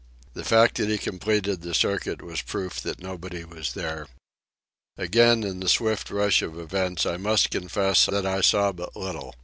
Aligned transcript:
The 0.33 0.43
fact 0.43 0.77
that 0.77 0.89
he 0.89 0.97
completed 0.97 1.61
the 1.61 1.75
circuit 1.75 2.23
was 2.23 2.41
proof 2.41 2.81
that 2.81 3.03
nobody 3.03 3.45
was 3.45 3.73
there. 3.73 4.07
Again, 4.97 5.43
in 5.43 5.59
the 5.59 5.69
swift 5.69 6.09
rush 6.09 6.41
of 6.41 6.57
events, 6.57 7.05
I 7.05 7.17
must 7.17 7.51
confess 7.51 8.07
that 8.07 8.25
I 8.25 8.41
saw 8.41 8.71
but 8.71 8.95
little. 8.95 9.35